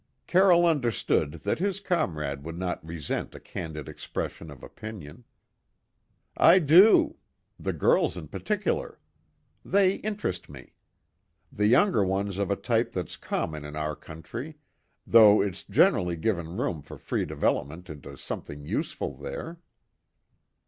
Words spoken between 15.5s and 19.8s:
generally given room for free development into something useful there.